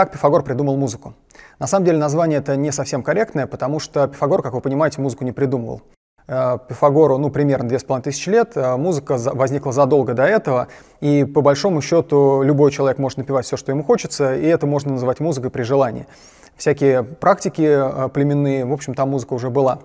[0.00, 1.12] как Пифагор придумал музыку.
[1.58, 5.24] На самом деле название это не совсем корректное, потому что Пифагор, как вы понимаете, музыку
[5.24, 5.82] не придумывал.
[6.26, 10.68] Э, Пифагору, ну, примерно 2500 лет, э, музыка возникла задолго до этого,
[11.02, 14.92] и по большому счету любой человек может напевать все, что ему хочется, и это можно
[14.92, 16.06] называть музыкой при желании.
[16.56, 19.80] Всякие практики э, племенные, в общем, там музыка уже была.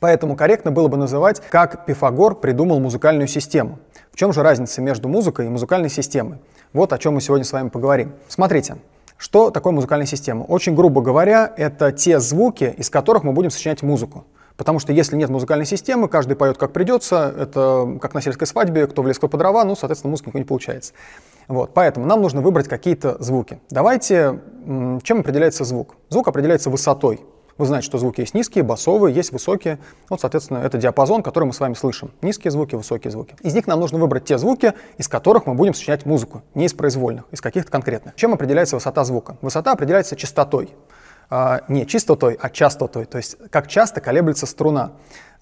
[0.00, 3.78] Поэтому корректно было бы называть, как Пифагор придумал музыкальную систему.
[4.10, 6.38] В чем же разница между музыкой и музыкальной системой?
[6.72, 8.14] Вот о чем мы сегодня с вами поговорим.
[8.26, 8.78] Смотрите,
[9.18, 10.44] что такое музыкальная система?
[10.44, 14.24] Очень грубо говоря, это те звуки, из которых мы будем сочинять музыку.
[14.56, 18.86] Потому что если нет музыкальной системы, каждый поет как придется, это как на сельской свадьбе,
[18.86, 20.94] кто в лес, кто по дрова, ну, соответственно, музыка не получается.
[21.46, 23.60] Вот, поэтому нам нужно выбрать какие-то звуки.
[23.70, 24.40] Давайте,
[25.02, 25.96] чем определяется звук?
[26.08, 27.20] Звук определяется высотой.
[27.58, 29.80] Вы знаете, что звуки есть низкие, басовые, есть высокие.
[30.08, 32.12] Вот, соответственно, это диапазон, который мы с вами слышим.
[32.22, 33.34] Низкие звуки, высокие звуки.
[33.42, 36.72] Из них нам нужно выбрать те звуки, из которых мы будем сочинять музыку, не из
[36.72, 38.14] произвольных, из каких-то конкретных.
[38.14, 39.36] Чем определяется высота звука?
[39.42, 40.70] Высота определяется частотой.
[41.30, 44.92] А, не частотой, а частотой, то есть как часто колеблется струна.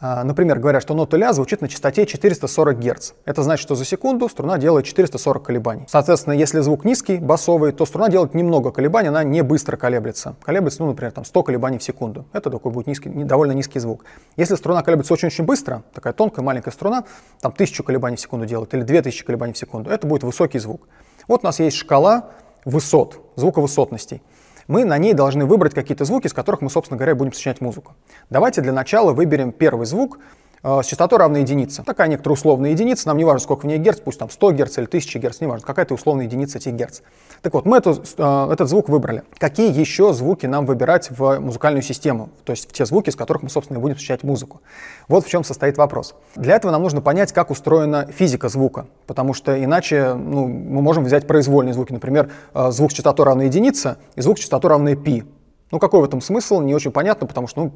[0.00, 3.12] А, например, говорят, что нота ля звучит на частоте 440 Гц.
[3.24, 5.84] Это значит, что за секунду струна делает 440 колебаний.
[5.88, 10.34] Соответственно, если звук низкий, басовый, то струна делает немного колебаний, она не быстро колеблется.
[10.42, 12.26] Колеблется, ну, например, там 100 колебаний в секунду.
[12.32, 14.04] Это такой будет низкий, довольно низкий звук.
[14.36, 17.04] Если струна колеблется очень-очень быстро, такая тонкая маленькая струна,
[17.40, 20.88] там 1000 колебаний в секунду делает или 2000 колебаний в секунду, это будет высокий звук.
[21.28, 22.30] Вот у нас есть шкала
[22.64, 24.20] высот, звуковысотностей
[24.69, 27.95] мы на ней должны выбрать какие-то звуки, из которых мы, собственно говоря, будем сочинять музыку.
[28.31, 30.19] Давайте для начала выберем первый звук
[30.62, 31.82] с частотой равной единице.
[31.82, 34.78] Такая некоторая условная единица, нам не важно, сколько в ней герц, пусть там 100 герц
[34.78, 37.00] или 1000 герц, не важно, какая-то условная единица этих герц.
[37.42, 39.22] Так вот, мы эту, э, этот звук выбрали.
[39.38, 42.30] Какие еще звуки нам выбирать в музыкальную систему?
[42.44, 44.60] То есть в те звуки, из которых мы, собственно, будем сочинять музыку.
[45.08, 46.14] Вот в чем состоит вопрос.
[46.34, 51.04] Для этого нам нужно понять, как устроена физика звука, потому что иначе ну, мы можем
[51.04, 54.96] взять произвольные звуки, например, э, звук с частотой равной единице и звук с частотой равной
[54.96, 55.24] π.
[55.72, 57.72] Ну, какой в этом смысл, не очень понятно, потому что ну,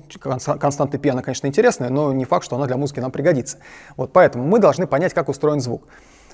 [0.58, 3.58] константа π, она, конечно, интересная, но не факт, что она для музыки нам пригодится.
[3.96, 5.88] Вот поэтому мы должны понять, как устроен звук.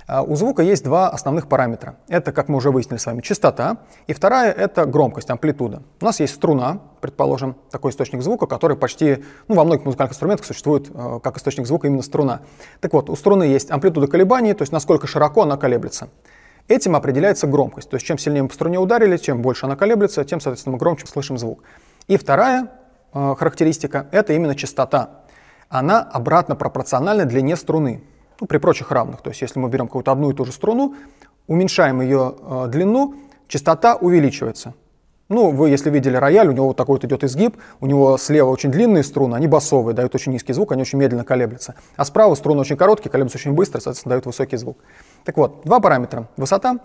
[0.07, 1.97] А, у звука есть два основных параметра.
[2.09, 5.83] Это, как мы уже выяснили с вами, частота, и вторая— это громкость, амплитуда.
[6.01, 10.47] У нас есть струна, предположим, такой источник звука, который почти, ну, во многих музыкальных инструментах
[10.47, 12.43] существует э, как источник звука именно струна.
[12.81, 16.09] Так вот, у струны есть амплитуда колебаний, то есть насколько широко она колеблется.
[16.69, 20.25] Этим определяется громкость, то есть чем сильнее мы по струне ударили, чем больше она колеблется,
[20.25, 21.63] тем, соответственно, мы громче слышим звук.
[22.09, 22.73] И вторая
[23.15, 25.23] э, характеристика— это именно частота.
[25.69, 28.03] Она обратно пропорциональна длине струны
[28.41, 29.23] ну, при прочих равных.
[29.23, 30.97] То есть если мы берем какую-то одну и ту же струну,
[31.47, 33.15] уменьшаем ее э, длину,
[33.47, 34.75] частота увеличивается.
[35.29, 38.49] Ну, вы, если видели рояль, у него вот такой вот идет изгиб, у него слева
[38.49, 41.75] очень длинные струны, они басовые, дают очень низкий звук, они очень медленно колеблются.
[41.97, 44.79] А справа струны очень короткие, колеблются очень быстро, соответственно, дают высокий звук.
[45.27, 46.29] Так вот, два параметра.
[46.37, 46.79] Высота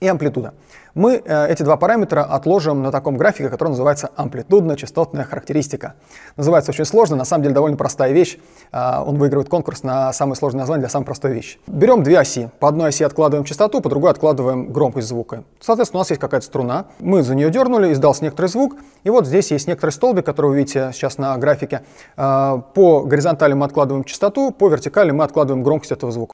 [0.00, 0.54] и амплитуда.
[0.94, 5.94] Мы э, эти два параметра отложим на таком графике, который называется амплитудно-частотная характеристика.
[6.36, 8.38] Называется очень сложно, на самом деле довольно простая вещь.
[8.72, 11.58] Э, он выигрывает конкурс на самое сложное название для самой простой вещи.
[11.66, 12.50] Берем две оси.
[12.58, 15.44] По одной оси откладываем частоту, по другой откладываем громкость звука.
[15.60, 16.86] Соответственно, у нас есть какая-то струна.
[16.98, 18.74] Мы за нее дернули, издался некоторый звук.
[19.04, 21.82] И вот здесь есть некоторый столбик, который вы видите сейчас на графике.
[22.16, 26.32] Э, по горизонтали мы откладываем частоту, по вертикали мы откладываем громкость этого звука.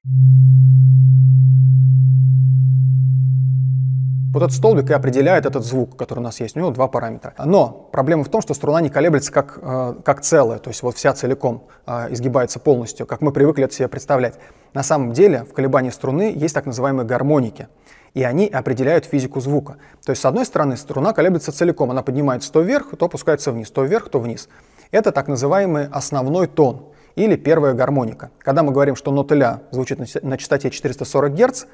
[4.35, 6.57] Вот этот столбик и определяет этот звук, который у нас есть.
[6.57, 7.35] У него два параметра.
[7.45, 10.97] Но проблема в том, что струна не колеблется как, э, как целое, то есть вот
[10.97, 14.35] вся целиком э, изгибается полностью, как мы привыкли это себе представлять.
[14.73, 17.69] На самом деле в колебании струны есть так называемые гармоники
[18.13, 19.77] и они определяют физику звука.
[20.05, 23.71] То есть, с одной стороны, струна колеблется целиком, она поднимается то вверх, то опускается вниз,
[23.71, 24.49] то вверх, то вниз.
[24.91, 28.31] Это так называемый основной тон или первая гармоника.
[28.39, 31.65] Когда мы говорим, что нота ля звучит на частоте 440 Гц,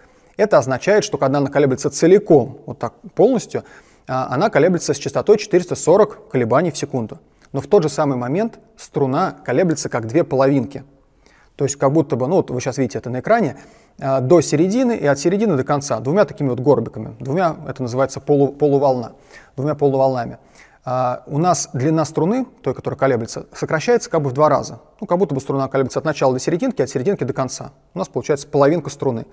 [0.40, 3.64] это означает, что когда она колеблется целиком, вот так полностью,
[4.06, 7.18] а, она колеблется с частотой 440 колебаний в секунду.
[7.52, 10.84] Но в тот же самый момент струна колеблется как две половинки.
[11.56, 13.56] То есть как будто бы, ну вот вы сейчас видите это на экране,
[14.00, 18.20] а, до середины и от середины до конца, двумя такими вот горбиками, двумя, это называется
[18.20, 19.12] полу, полуволна,
[19.56, 20.38] двумя полуволнами.
[20.82, 24.80] А у нас длина струны, той, которая колеблется, сокращается как бы в два раза.
[25.00, 27.72] Ну, как будто бы струна колеблется от начала до серединки, от серединки до конца.
[27.92, 29.26] У нас получается половинка струны.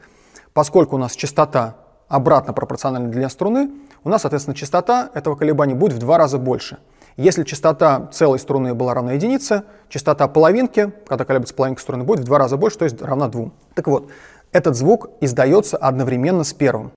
[0.57, 1.75] Поскольку у нас частота
[2.07, 3.69] обратно пропорциональна длине струны,
[4.03, 6.79] у нас, соответственно, частота этого колебания будет в два раза больше.
[7.15, 12.23] Если частота целой струны была равна единице, частота половинки, когда колеблется половинка струны, будет в
[12.23, 13.53] два раза больше, то есть равна двум.
[13.75, 14.09] Так вот,
[14.51, 16.91] этот звук издается одновременно с первым.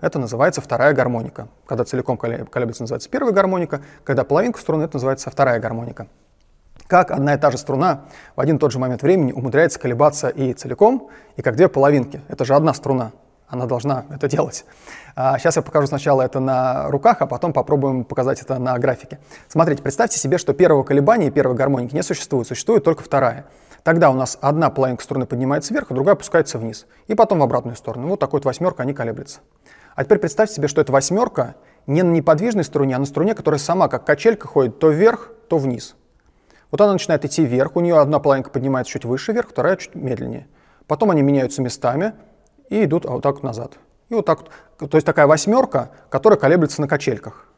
[0.00, 1.48] Это называется вторая гармоника.
[1.66, 3.82] Когда целиком колеблется, называется первая гармоника.
[4.04, 6.06] Когда половинка струны, это называется вторая гармоника.
[6.88, 10.28] как одна и та же струна в один и тот же момент времени умудряется колебаться
[10.28, 12.22] и целиком, и как две половинки.
[12.28, 13.12] Это же одна струна,
[13.46, 14.64] она должна это делать.
[15.14, 19.18] А сейчас я покажу сначала это на руках, а потом попробуем показать это на графике.
[19.48, 23.44] Смотрите, представьте себе, что первого колебания и первой гармоники не существует, существует только вторая.
[23.84, 26.86] Тогда у нас одна половинка струны поднимается вверх, а другая опускается вниз.
[27.06, 28.08] И потом в обратную сторону.
[28.08, 29.40] Вот такой вот восьмерка, они колеблются.
[29.98, 31.56] А теперь представьте себе, что эта восьмерка
[31.88, 35.58] не на неподвижной струне, а на струне, которая сама как качелька ходит то вверх, то
[35.58, 35.96] вниз.
[36.70, 39.96] Вот она начинает идти вверх, у нее одна половинка поднимается чуть выше вверх, вторая чуть
[39.96, 40.46] медленнее.
[40.86, 42.12] Потом они меняются местами
[42.68, 43.72] и идут вот так вот назад.
[44.08, 44.44] И вот так.
[44.78, 47.48] То есть такая восьмерка, которая колеблется на качельках.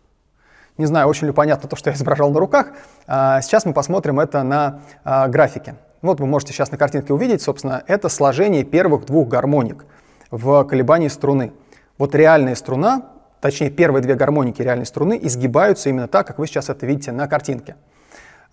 [0.79, 2.69] Не знаю, очень ли понятно то, что я изображал на руках.
[3.07, 5.75] А, сейчас мы посмотрим это на а, графике.
[6.01, 9.85] Вот вы можете сейчас на картинке увидеть, собственно, это сложение первых двух гармоник
[10.31, 11.53] в колебании струны.
[12.01, 13.03] Вот реальная струна,
[13.43, 17.29] точнее первые две гармоники реальной струны изгибаются именно так, как вы сейчас это видите на
[17.29, 17.77] картинке.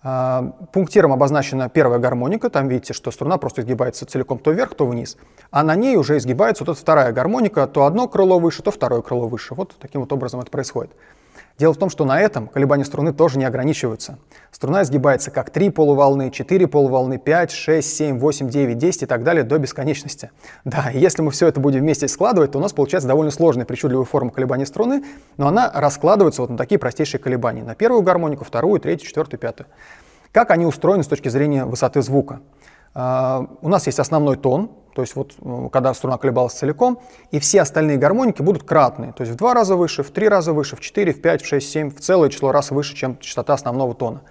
[0.02, 4.84] А, пунктиром обозначена первая гармоника, там видите, что струна просто изгибается целиком то вверх, то
[4.84, 5.16] вниз,
[5.50, 9.00] а на ней уже изгибается вот эта вторая гармоника, то одно крыло выше, то второе
[9.00, 9.54] крыло выше.
[9.54, 10.90] Вот таким вот образом это происходит.
[11.58, 14.18] Дело в том, что на этом колебания струны тоже не ограничиваются.
[14.52, 19.24] Струна изгибается как 3 полуволны, 4 полуволны, 5, 6, 7, 8, 9, 10 и так
[19.24, 20.30] далее до бесконечности.
[20.64, 23.64] Да, и если мы все это будем вместе складывать, то у нас получается довольно сложная
[23.64, 25.02] причудливая форма колебания струны,
[25.36, 27.64] но она раскладывается вот на такие простейшие колебания.
[27.64, 29.66] На первую гармонику, вторую, третью, четвертую, пятую.
[30.30, 32.40] Как они устроены с точки зрения высоты звука?
[32.94, 35.36] Uh, у нас есть основной тон, то есть вот
[35.72, 36.98] когда струна колебалась целиком,
[37.30, 40.52] и все остальные гармоники будут кратные, то есть в два раза выше, в три раза
[40.52, 43.54] выше, в четыре, в пять, в шесть, семь, в целое число раз выше, чем частота
[43.54, 44.22] основного тона.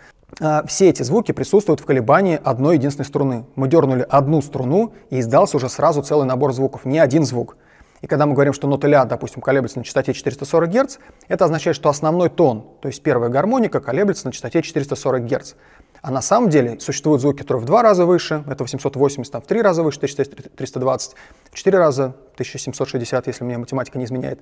[0.42, 3.46] А, все эти звуки присутствуют в колебании одной единственной струны.
[3.56, 7.56] Мы дернули одну струну, и издался уже сразу целый набор звуков, не один звук.
[8.02, 10.98] И когда мы говорим, что нота ля, допустим, колеблется на частоте 440 Гц,
[11.30, 15.54] это означает, что основной тон, то есть первая гармоника, колеблется на частоте 440 Гц.
[16.02, 19.46] А на самом деле существуют звуки, которые в два раза выше, это 880, там, в
[19.46, 21.16] три раза выше, 1320,
[21.52, 24.40] в четыре раза 1760, если мне математика не изменяет,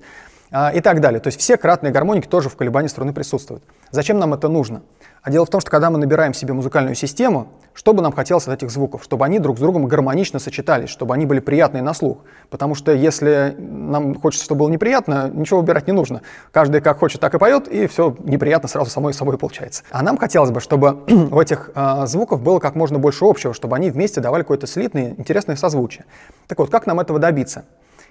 [0.50, 1.20] и так далее.
[1.20, 3.64] То есть все кратные гармоники тоже в колебании струны присутствуют.
[3.90, 4.82] Зачем нам это нужно?
[5.26, 8.46] А дело в том, что когда мы набираем себе музыкальную систему, что бы нам хотелось
[8.46, 9.02] от этих звуков?
[9.02, 12.18] Чтобы они друг с другом гармонично сочетались, чтобы они были приятные на слух.
[12.48, 16.22] Потому что если нам хочется, чтобы было неприятно, ничего выбирать не нужно.
[16.52, 19.82] Каждый как хочет, так и поет, и все неприятно сразу самой собой получается.
[19.90, 21.02] А нам хотелось бы, чтобы
[21.32, 25.16] у этих э, звуков было как можно больше общего, чтобы они вместе давали какое-то слитное,
[25.18, 26.04] интересное созвучие.
[26.46, 27.64] Так вот, как нам этого добиться?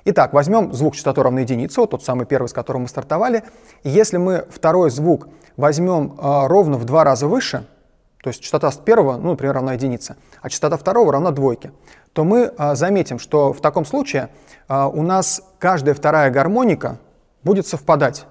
[0.08, 3.44] Итак, возьмем звук частоты равной единице, вот тот самый первый, с которым мы стартовали.
[3.84, 7.66] Если мы второй звук возьмем э, ровно в два раза выше,
[8.22, 11.72] то есть частота первого, ну, например, равна единице, а частота второго равна двойке,
[12.14, 14.30] то мы э, заметим, что в таком случае
[14.70, 17.00] э, у нас каждая вторая гармоника
[17.44, 18.28] будет совпадать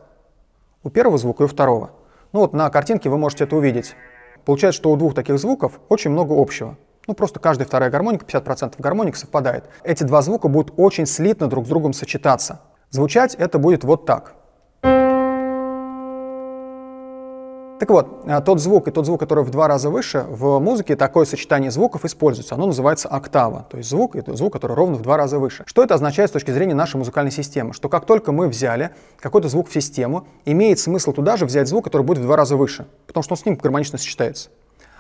[0.85, 1.91] у первого звука и у второго.
[2.33, 3.97] Ну вот на картинке вы можете это увидеть.
[4.45, 6.77] Получается, что у двух таких звуков очень много общего.
[7.07, 9.65] Ну, просто каждая вторая гармоника, 50% гармоник совпадает.
[9.83, 12.61] Эти два звука будут очень слитно друг с другом сочетаться.
[12.91, 14.35] Звучать это будет вот так.
[17.81, 20.97] Так вот, а, тот звук и тот звук, который в два раза выше, в музыке
[20.97, 22.55] такое сочетание звуков используется.
[22.55, 25.65] Оно называется октава, то есть звук— это звук, который ровно в два раза выше.
[25.67, 27.75] Что это означает с точки зрения нашей музыкальной системы?
[27.75, 31.85] Что как только мы взяли какой-то звук в систему, имеет смысл туда же взять звук,
[31.85, 34.51] который будет в два раза выше, потому что он с ним гармонично сочетается.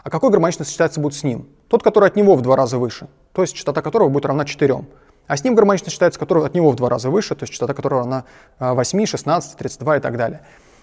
[0.04, 1.48] А какой гармонично сочетаться будет с ним?
[1.68, 4.84] Тот, который от него в два раза выше, то есть частота которого будет равна 4.
[5.26, 7.72] А с ним гармонично сочетается, который от него в два раза выше, то есть частота
[7.72, 8.24] которого равна
[8.58, 10.42] 8, 16, 32 и так далее.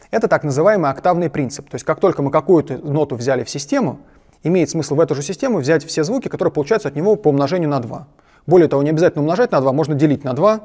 [0.09, 1.69] Это так называемый октавный принцип.
[1.69, 3.99] То есть как только мы какую-то ноту взяли в систему,
[4.41, 7.69] имеет смысл в эту же систему взять все звуки, которые получаются от него по умножению
[7.69, 8.07] на 2.
[8.47, 10.61] Более того, не обязательно умножать на 2, можно делить на 2,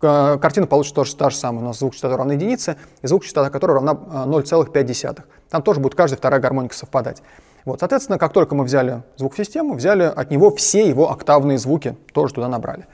[0.00, 1.62] картина получится тоже та же самая.
[1.62, 5.22] У нас звук частота равна единице, и звук частота которой равна 0,5.
[5.50, 7.22] Там тоже будет каждая вторая гармоника совпадать.
[7.64, 11.58] Вот, соответственно, как только мы взяли звук в систему, взяли от него все его октавные
[11.58, 12.86] звуки, тоже туда набрали.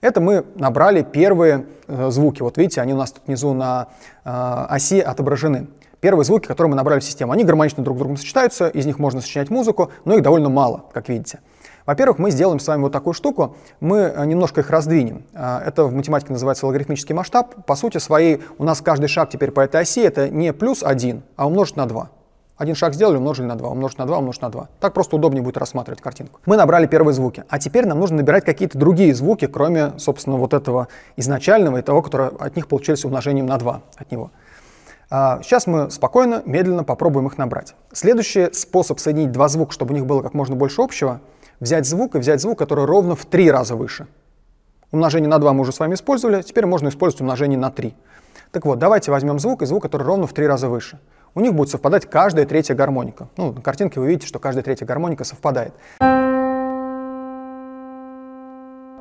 [0.00, 2.42] Это мы набрали первые э, звуки.
[2.42, 3.88] Вот видите, они у нас тут внизу на
[4.24, 5.68] э, оси отображены.
[6.00, 9.00] Первые звуки, которые мы набрали в систему, они гармонично друг с другом сочетаются, из них
[9.00, 11.40] можно сочинять музыку, но их довольно мало, как видите.
[11.86, 15.24] Во-первых, мы сделаем с вами вот такую штуку, мы э, немножко их раздвинем.
[15.32, 17.66] Э, это в математике называется логарифмический масштаб.
[17.66, 21.22] По сути своей, у нас каждый шаг теперь по этой оси это не плюс 1,
[21.34, 22.10] а умножить на 2.
[22.58, 24.68] Один шаг сделали, умножили на 2, умножить на 2, умножить на 2.
[24.80, 26.40] Так просто удобнее будет рассматривать картинку.
[26.44, 30.52] Мы набрали первые звуки, а теперь нам нужно набирать какие-то другие звуки, кроме, собственно, вот
[30.52, 34.32] этого изначального и того, который от них получились умножением на 2 от него.
[35.08, 37.76] А, сейчас мы спокойно, медленно попробуем их набрать.
[37.92, 41.20] Следующий способ соединить два звука, чтобы у них было как можно больше общего,
[41.60, 44.08] взять звук и взять звук, который ровно в три раза выше.
[44.90, 47.94] Умножение на 2 мы уже с вами использовали, теперь можно использовать умножение на 3.
[48.50, 50.98] Так вот, давайте возьмем звук и звук, который ровно в три раза выше.
[51.34, 53.28] У них будет совпадать каждая третья гармоника.
[53.36, 55.72] Ну, на картинке вы видите, что каждая третья гармоника совпадает.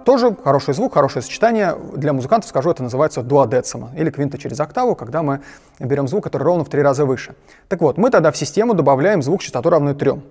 [0.05, 1.75] Тоже хороший звук, хорошее сочетание.
[1.93, 5.41] Для музыкантов, скажу, это называется дуадецима или квинта через октаву, когда мы
[5.79, 7.35] берем звук, который ровно в три раза выше.
[7.67, 10.23] Так вот, мы тогда в систему добавляем звук частоту равную трем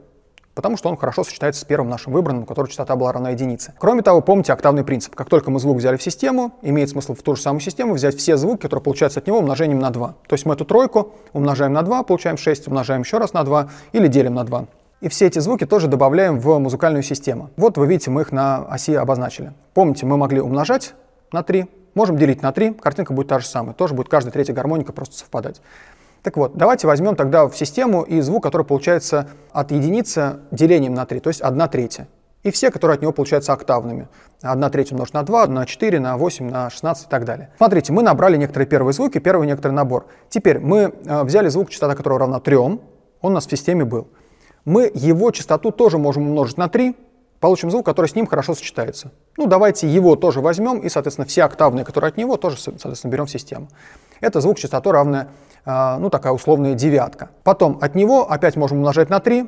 [0.57, 3.75] потому что он хорошо сочетается с первым нашим выбранным, у которого частота была равна единице.
[3.79, 5.15] Кроме того, помните октавный принцип.
[5.15, 8.17] Как только мы звук взяли в систему, имеет смысл в ту же самую систему взять
[8.17, 10.15] все звуки, которые получаются от него, умножением на 2.
[10.27, 13.69] То есть мы эту тройку умножаем на 2, получаем 6, умножаем еще раз на 2
[13.93, 14.67] или делим на 2.
[15.03, 17.51] И все эти звуки тоже добавляем в музыкальную систему.
[17.59, 19.53] Вот вы видите, мы их на оси обозначили.
[19.75, 20.95] Помните, мы могли умножать
[21.33, 23.75] на 3, можем делить на 3, картинка будет та же самая.
[23.75, 25.61] Тоже будет каждая третья гармоника просто совпадать.
[26.27, 31.07] Так вот, давайте возьмем тогда в систему и звук, который получается от единицы делением на
[31.07, 32.09] 3, то есть 1 третья.
[32.43, 34.09] И все, которые от него получаются октавными.
[34.43, 37.53] 1 треть умножить на 2, на 4, на 8, на 16 и так далее.
[37.59, 40.07] Смотрите, мы набрали некоторые первые звуки, первый некоторый набор.
[40.29, 42.81] Теперь мы э, взяли звук, частота которого равна 3, он
[43.23, 44.09] у нас в системе был.
[44.65, 46.97] Мы его частоту тоже можем умножить на 3,
[47.39, 49.13] получим звук, который с ним хорошо сочетается.
[49.37, 53.27] Ну, давайте его тоже возьмем, и, соответственно, все октавные, которые от него, тоже, соответственно, берем
[53.27, 53.69] в систему.
[54.21, 55.29] Это звук частоту равная
[55.67, 57.31] а, ну, такая условная девятка.
[57.43, 59.47] Потом от него опять можем умножать на 3,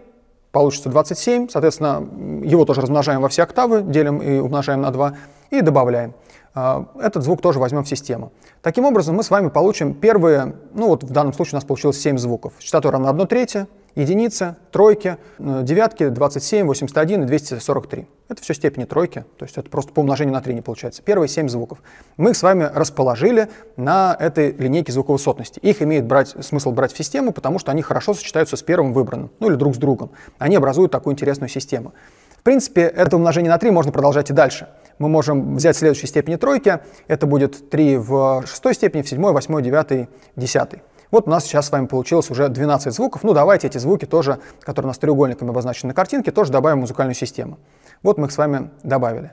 [0.50, 2.04] получится 27, соответственно,
[2.44, 5.14] его тоже размножаем во все октавы, делим и умножаем на 2,
[5.50, 6.14] и добавляем.
[6.54, 8.32] А, этот звук тоже возьмем в систему.
[8.62, 12.00] Таким образом, мы с вами получим первые, ну вот в данном случае у нас получилось
[12.00, 12.52] 7 звуков.
[12.58, 13.68] Частота равна 1 третья,
[13.99, 18.07] единицы, тройки, э, девятки, 27, 81 и 243.
[18.28, 21.02] Это все степени тройки, то есть это просто по умножению на 3 не получается.
[21.02, 21.83] Первые 7 звуков.
[22.17, 25.59] Мы их с вами расположили на этой линейке звуковысотности.
[25.61, 29.31] Их имеет брать, смысл брать в систему, потому что они хорошо сочетаются с первым выбранным,
[29.40, 30.11] ну или друг с другом.
[30.38, 31.93] Они образуют такую интересную систему.
[32.38, 34.69] В принципе, это умножение на 3 можно продолжать и дальше.
[34.99, 39.62] Мы можем взять следующие степени тройки, это будет 3 в шестой степени, в седьмой, восьмой,
[39.62, 40.83] девятой, десятой.
[41.10, 43.22] Вот у нас сейчас с вами получилось уже 12 звуков.
[43.24, 46.80] Ну, давайте эти звуки тоже, которые у нас треугольниками обозначены на картинке, тоже добавим в
[46.82, 47.58] музыкальную систему.
[48.02, 49.32] Вот мы их с вами добавили.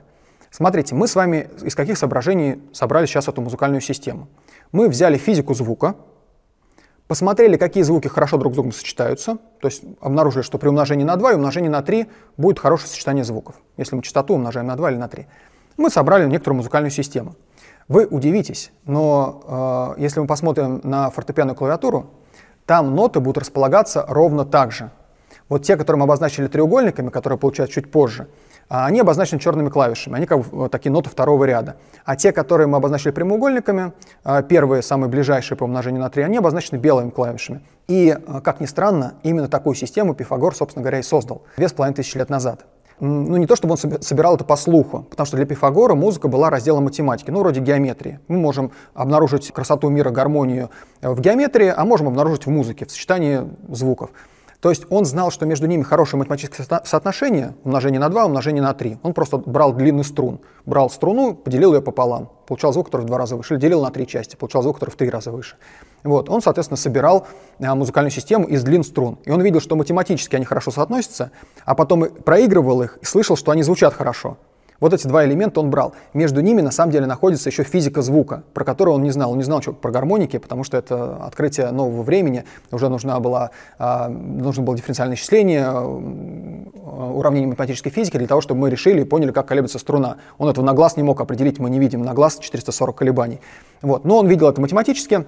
[0.50, 4.28] Смотрите, мы с вами из каких соображений собрали сейчас эту музыкальную систему?
[4.72, 5.96] Мы взяли физику звука,
[7.08, 11.16] посмотрели, какие звуки хорошо друг с другом сочетаются, то есть обнаружили, что при умножении на
[11.16, 12.06] 2 и умножении на 3
[12.38, 15.26] будет хорошее сочетание звуков, если мы частоту умножаем на 2 или на 3.
[15.76, 17.36] Мы собрали некоторую музыкальную систему.
[17.88, 22.06] Вы удивитесь, но э, если мы посмотрим на фортепианную клавиатуру,
[22.66, 24.90] там ноты будут располагаться ровно так же.
[25.48, 28.26] Вот те, которые мы обозначили треугольниками, которые получаются чуть позже,
[28.68, 31.76] а, они обозначены черными клавишами, они как бы вот такие ноты второго ряда.
[32.04, 33.92] А те, которые мы обозначили прямоугольниками,
[34.24, 37.60] а, первые, самые ближайшие по умножению на 3, они обозначены белыми клавишами.
[37.86, 41.72] И, а, как ни странно, именно такую систему Пифагор, собственно говоря, и создал две с
[41.72, 42.66] половиной тысячи лет назад
[43.00, 46.50] ну не то чтобы он собирал это по слуху, потому что для Пифагора музыка была
[46.50, 48.20] разделом математики, ну вроде геометрии.
[48.28, 52.90] Мы можем обнаружить красоту мира, гармонию э, в геометрии, а можем обнаружить в музыке, в
[52.90, 54.10] сочетании звуков.
[54.60, 58.74] То есть он знал, что между ними хорошее математическое соотношение, умножение на 2, умножение на
[58.74, 58.98] 3.
[59.02, 63.18] Он просто брал длинный струн, брал струну, поделил ее пополам, получал звук, который в два
[63.18, 65.56] раза выше, или делил на три части, получал звук, который в три раза выше.
[66.04, 66.30] Вот.
[66.30, 67.26] Он, соответственно, собирал
[67.60, 69.18] а, музыкальную систему из длин струн.
[69.24, 71.32] И он видел, что математически они хорошо соотносятся,
[71.64, 74.38] а потом проигрывал их и слышал, что они звучат хорошо.
[74.80, 75.94] Вот эти два элемента он брал.
[76.12, 79.32] Между ними на самом деле находится еще физика звука, про которую он не знал.
[79.32, 82.44] Он не знал что про гармоники, потому что это открытие нового времени.
[82.70, 88.60] Уже нужна была, а, нужно было дифференциальное исчисление, а, уравнение математической физики для того, чтобы
[88.60, 90.18] мы решили и поняли, как колеблется струна.
[90.38, 93.40] Он этого на глаз не мог определить, мы не видим на глаз 440 колебаний.
[93.82, 94.04] Вот.
[94.04, 95.24] Но он видел это математически,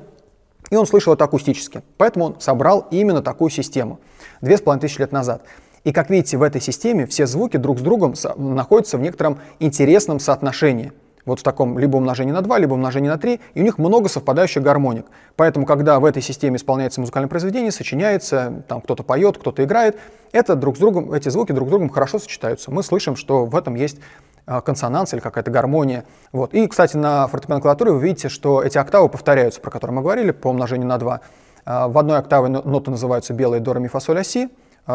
[0.71, 1.83] и он слышал это акустически.
[1.97, 3.99] Поэтому он собрал именно такую систему
[4.41, 5.43] две с половиной тысячи лет назад.
[5.85, 10.21] И как видите, в этой системе все звуки друг с другом находятся в некотором интересном
[10.21, 10.93] соотношении.
[11.29, 14.09] Вот в таком либо умножении на 2, либо умножении на 3, и у них много
[14.09, 15.05] совпадающих гармоник.
[15.37, 19.99] Поэтому, когда в этой системе исполняется музыкальное произведение, сочиняется, там кто-то поет, кто-то играет,
[20.33, 22.71] это друг с другом, эти звуки друг с другом хорошо сочетаются.
[22.71, 23.99] Мы слышим, что в этом есть
[24.47, 26.05] а, консонанс или какая-то гармония.
[26.33, 26.55] Вот.
[26.55, 30.31] И, кстати, на фортепианной клавиатуре вы видите, что эти октавы повторяются, про которые мы говорили,
[30.31, 31.21] по умножению на 2.
[31.67, 34.49] А, в одной октаве ноты называются белые до, ре, ми, фа, а,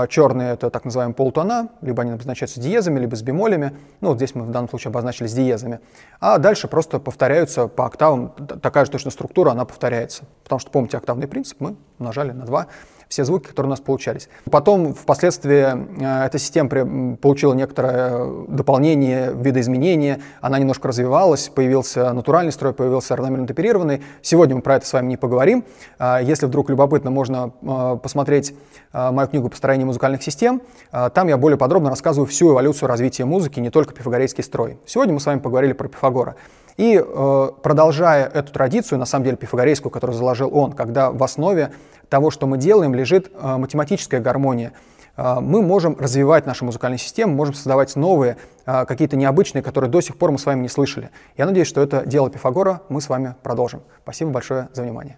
[0.09, 3.77] черные— это так называемые полутона, либо они обозначаются диезами, либо с бемолями.
[4.01, 5.79] Ну, вот здесь мы в данном случае обозначили с диезами.
[6.19, 8.29] А дальше просто повторяются по октавам.
[8.61, 10.23] Такая же точно структура, она повторяется.
[10.43, 12.67] Потому что, помните, октавный принцип мы умножали на 2
[13.07, 14.29] все звуки, которые у нас получались.
[14.49, 15.65] Потом, впоследствии,
[16.01, 23.47] э, эта система получила некоторое дополнение, видоизменение, она немножко развивалась, появился натуральный строй, появился равномерно
[23.47, 24.01] темперированный.
[24.21, 25.63] Сегодня мы про это с вами не поговорим.
[25.99, 28.53] А, если вдруг любопытно, можно э, посмотреть
[28.93, 30.61] э, мою книгу «Построение музыкальных систем».
[30.91, 34.77] Там я более подробно рассказываю всю эволюцию развития музыки, не только пифагорейский строй.
[34.85, 36.35] Сегодня мы с вами поговорили про Пифагора.
[36.77, 41.71] И э, продолжая эту традицию, на самом деле пифагорейскую, которую заложил он, когда в основе
[42.09, 44.73] того, что мы делаем, лежит э, математическая гармония,
[45.15, 50.17] э, мы можем развивать нашу музыкальную систему, можем создавать новые, какие-то необычные, которые до сих
[50.17, 51.09] пор мы с вами не слышали.
[51.35, 53.81] Я надеюсь, что это дело Пифагора мы с вами продолжим.
[54.03, 55.17] Спасибо большое за внимание.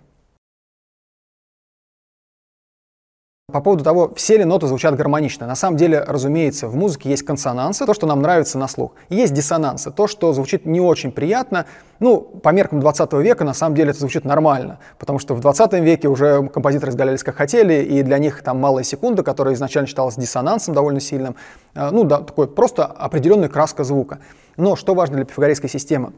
[3.56, 5.46] По поводу того, все ли ноты звучат гармонично.
[5.46, 8.94] На самом деле, разумеется, в музыке есть консонансы, то, что нам нравится на слух.
[9.08, 11.66] есть диссонансы, то, что звучит не очень приятно.
[12.00, 15.74] Ну, по меркам 20 века, на самом деле, это звучит нормально, потому что в 20
[15.74, 20.16] веке уже композиторы изгалялись как хотели, и для них там малая секунда, которая изначально считалась
[20.16, 21.36] диссонансом довольно сильным,
[21.76, 24.20] э, ну, да, такой просто определенная краска звука.
[24.58, 26.14] Но что важно для пифагорейской системы?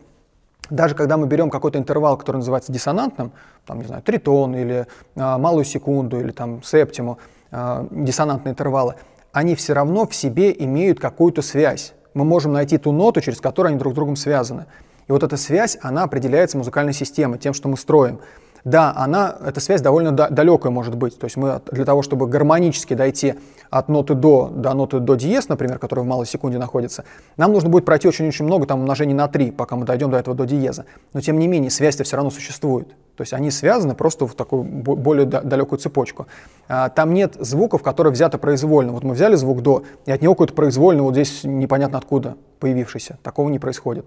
[0.69, 3.31] Даже когда мы берем какой-то интервал, который называется диссонантным,
[3.65, 7.17] там, не знаю, тритон или э, малую секунду или там септиму,
[7.51, 8.95] э, диссонантные интервалы,
[9.31, 11.93] они все равно в себе имеют какую-то связь.
[12.13, 14.65] Мы можем найти ту ноту, через которую они друг с другом связаны.
[15.07, 18.19] И вот эта связь, она определяется музыкальной системой, тем, что мы строим.
[18.67, 21.17] Да, она, эта связь довольно далекая может быть.
[21.17, 23.35] То есть мы для того, чтобы гармонически дойти
[23.69, 27.05] от ноты до до ноты до диез, например, которая в малой секунде находится,
[27.37, 30.35] нам нужно будет пройти очень-очень много там умножений на 3, пока мы дойдем до этого
[30.35, 30.83] до диеза.
[31.13, 32.89] Но тем не менее, связь-то все равно существует.
[33.15, 36.27] То есть они связаны просто в такую более далекую цепочку.
[36.67, 38.91] А, там нет звуков, которые взяты произвольно.
[38.91, 43.17] Вот мы взяли звук до, и от него какой-то произвольный, вот здесь непонятно откуда появившийся.
[43.23, 44.05] Такого не происходит.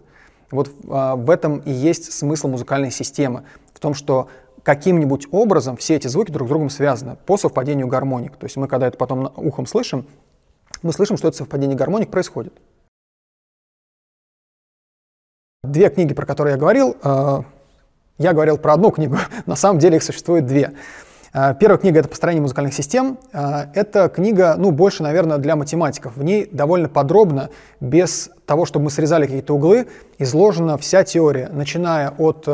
[0.51, 3.45] Вот а, в этом и есть смысл музыкальной системы.
[3.73, 4.29] В том, что
[4.63, 8.37] каким-нибудь образом все эти звуки друг с другом связаны по совпадению гармоник.
[8.37, 10.07] То есть мы, когда это потом ухом слышим,
[10.83, 12.55] мы слышим, что это совпадение гармоник происходит.
[15.63, 17.43] Две книги, про которые я говорил, э,
[18.19, 20.73] я говорил про одну книгу, на самом деле их существует две.
[21.35, 23.19] Э, первая книга— это «Построение музыкальных систем».
[23.35, 26.17] Э, это книга, ну, больше, наверное, для математиков.
[26.17, 29.87] В ней довольно подробно, без того, чтобы мы срезали какие-то углы,
[30.19, 32.49] изложена вся теория, начиная от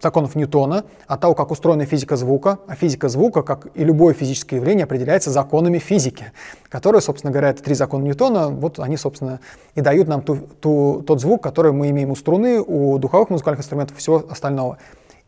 [0.00, 2.58] законов Ньютона, от того, как устроена физика звука.
[2.66, 6.32] А физика звука, как и любое физическое явление, определяется законами физики,
[6.68, 9.40] которые, собственно говоря, это три закона Ньютона, вот они, собственно,
[9.74, 13.60] и дают нам ту, ту, тот звук, который мы имеем у струны, у духовых музыкальных
[13.60, 14.78] инструментов всего остального.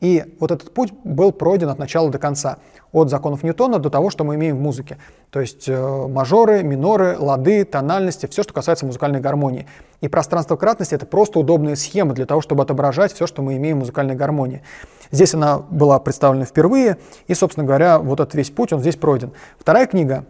[0.01, 2.59] И вот этот путь был пройден от начала до конца,
[2.93, 4.99] от законов Ньютона до того, что мы имеем в музыке.
[5.31, 9.67] То есть э, мажоры, миноры, лады, тональности, все, что касается музыкальной гармонии.
[10.01, 13.79] И пространство кратности— это просто удобная схема для того, чтобы отображать все, что мы имеем
[13.79, 14.63] в музыкальной гармонии.
[15.11, 19.33] Здесь она была представлена впервые, и, собственно говоря, вот этот весь путь, он здесь пройден.
[19.59, 20.27] Вторая книга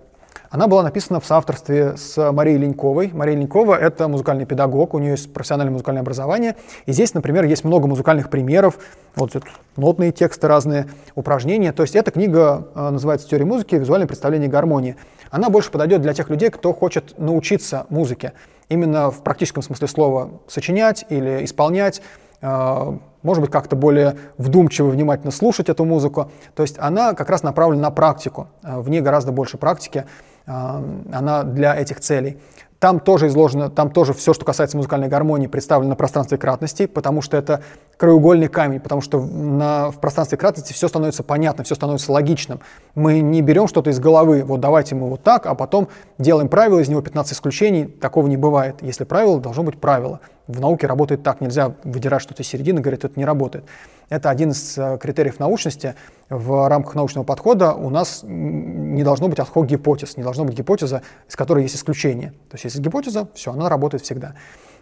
[0.50, 3.10] она была написана в соавторстве с Марией Леньковой.
[3.12, 6.56] Мария Ленькова— это музыкальный педагог, у нее есть профессиональное музыкальное образование.
[6.86, 8.78] И здесь, например, есть много музыкальных примеров,
[9.14, 9.36] вот
[9.76, 11.72] нотные тексты разные, упражнения.
[11.72, 13.74] То есть эта книга э, называется «Теория музыки.
[13.74, 14.96] Визуальное представление гармонии».
[15.30, 18.32] Она больше подойдет для тех людей, кто хочет научиться музыке.
[18.70, 22.00] Именно в практическом смысле слова сочинять или исполнять,
[22.40, 26.30] э, может быть, как-то более вдумчиво, внимательно слушать эту музыку.
[26.54, 28.48] То есть она как раз направлена на практику.
[28.62, 30.06] Э, в ней гораздо больше практики.
[30.48, 30.82] А,
[31.12, 32.38] она для этих целей.
[32.78, 37.22] Там тоже изложено, там тоже все, что касается музыкальной гармонии, представлено на пространстве кратности, потому
[37.22, 37.60] что это
[37.96, 42.60] краеугольный камень, потому что на, в пространстве кратности все становится понятно, все становится логичным.
[42.94, 46.78] Мы не берем что-то из головы, вот давайте мы вот так, а потом делаем правило,
[46.78, 48.76] из него 15 исключений, такого не бывает.
[48.80, 50.20] Если правило, должно быть правило.
[50.48, 53.66] В науке работает так, нельзя выдирать что-то из середины, говорить, это не работает.
[54.08, 55.94] Это один из э, критериев научности.
[56.30, 61.02] В рамках научного подхода у нас не должно быть отход гипотез, не должно быть гипотеза,
[61.28, 62.30] из которой есть исключение.
[62.48, 64.34] То есть если гипотеза, все, она работает всегда.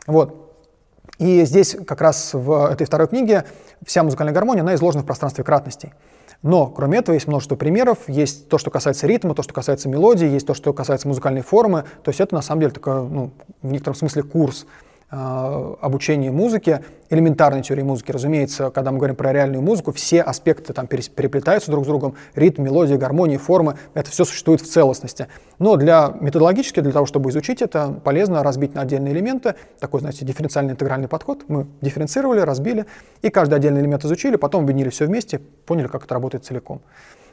[0.06, 0.54] Вот.
[1.18, 3.44] И здесь как раз в этой второй книге
[3.84, 5.94] вся музыкальная гармония, она изложена в пространстве кратностей.
[6.42, 7.98] Но, кроме этого, есть множество примеров.
[8.06, 11.84] Есть то, что касается ритма, то, что касается мелодии, есть то, что касается музыкальной формы.
[12.04, 14.66] То есть это, на самом деле, такой, ну, в некотором смысле курс
[15.08, 20.88] обучении музыки, элементарной теории музыки, разумеется, когда мы говорим про реальную музыку, все аспекты там
[20.88, 25.28] переплетаются друг с другом, ритм, мелодия, гармония, формы, это все существует в целостности.
[25.60, 30.24] Но для методологически, для того, чтобы изучить это, полезно разбить на отдельные элементы, такой, знаете,
[30.24, 31.44] дифференциальный интегральный подход.
[31.46, 32.86] Мы дифференцировали, разбили,
[33.22, 36.82] и каждый отдельный элемент изучили, потом объединили все вместе, поняли, как это работает целиком.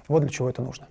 [0.07, 0.87] Вот для чего это нужно.